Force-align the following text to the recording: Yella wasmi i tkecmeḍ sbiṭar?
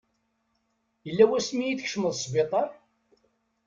Yella 1.05 1.25
wasmi 1.29 1.63
i 1.67 1.75
tkecmeḍ 1.79 2.13
sbiṭar? 2.15 2.69